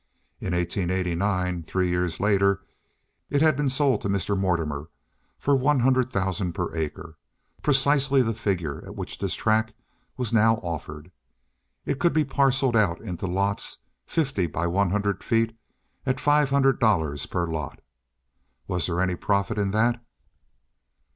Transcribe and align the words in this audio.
In 0.39 0.55
1889, 0.55 1.61
three 1.61 1.87
years 1.89 2.19
later, 2.19 2.63
it 3.29 3.43
had 3.43 3.55
been 3.55 3.69
sold 3.69 4.01
to 4.01 4.09
Mr. 4.09 4.35
Mortimer 4.35 4.89
for 5.37 5.55
one 5.55 5.79
thousand 6.05 6.53
per 6.53 6.75
acre, 6.75 7.19
precisely 7.61 8.23
the 8.23 8.33
figure 8.33 8.83
at 8.83 8.95
which 8.95 9.19
this 9.19 9.35
tract 9.35 9.73
was 10.17 10.33
now 10.33 10.55
offered. 10.63 11.11
It 11.85 11.99
could 11.99 12.13
be 12.13 12.25
parceled 12.25 12.75
out 12.75 12.99
into 12.99 13.27
lots 13.27 13.77
fifty 14.07 14.47
by 14.47 14.65
one 14.65 14.89
hundred 14.89 15.23
feet 15.23 15.55
at 16.07 16.19
five 16.19 16.49
hundred 16.49 16.79
dollars 16.79 17.27
per 17.27 17.45
lot. 17.45 17.79
Was 18.67 18.87
there 18.87 19.01
any 19.01 19.13
profit 19.15 19.59
in 19.59 19.69
that? 19.69 20.03